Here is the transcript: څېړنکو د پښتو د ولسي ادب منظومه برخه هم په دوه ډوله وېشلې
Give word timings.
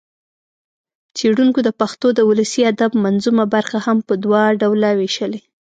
څېړنکو 1.17 1.59
د 1.63 1.69
پښتو 1.79 2.07
د 2.13 2.19
ولسي 2.29 2.61
ادب 2.71 2.91
منظومه 3.05 3.45
برخه 3.55 3.77
هم 3.85 3.97
په 4.07 4.13
دوه 4.23 4.41
ډوله 4.61 4.89
وېشلې 4.99 5.39